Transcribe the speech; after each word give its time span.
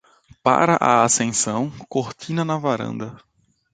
Para 0.41 0.77
a 0.81 1.03
ascensão, 1.03 1.69
cortina 1.87 2.43
na 2.43 2.57
varanda. 2.57 3.19